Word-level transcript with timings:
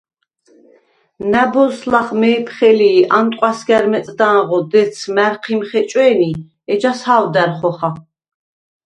ნა̈ბოზს 1.31 1.79
ლახ 1.91 2.09
მე̄ფხე 2.21 2.71
ლი 2.77 2.89
ი 2.99 3.01
ანტყვასგა̈რ 3.17 3.85
მეწდანღო 3.91 4.57
დეცს 4.71 5.03
მა̈რჴიმ 5.15 5.61
ხეჭვდე̄ნი, 5.69 6.31
ეჩას 6.73 6.99
ჰა̄ვდა̈რ 7.07 7.51
ხოხა. 7.57 7.89